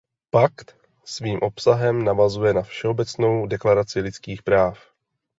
[0.31, 0.75] Pakt
[1.05, 4.77] svým obsahem navazuje na Všeobecnou deklaraci lidských práv.